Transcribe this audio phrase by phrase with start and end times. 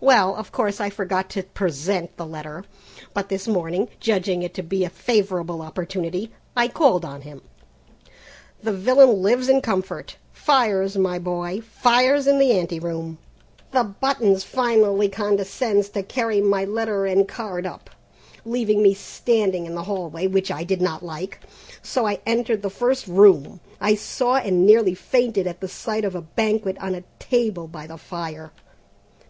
[0.00, 2.64] Well, of course I forgot to present the letter,
[3.12, 7.42] but this morning, judging it to be a favourable opportunity, I called on him.
[8.62, 11.60] "The villain lives in comfort; fires, my boy!
[11.60, 13.18] fires in the ante rooms!
[13.72, 17.90] The Buttons finally condescends to carry my letter and card up,
[18.46, 21.38] leaving me standing in the hallway, which I did not like,
[21.82, 26.14] so I entered the first room I saw and nearly fainted at the sight of
[26.14, 28.52] a banquet on a table by the fire.